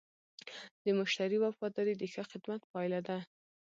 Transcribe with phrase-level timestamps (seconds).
[0.83, 3.17] د مشتری وفاداري د ښه خدمت پایله ده.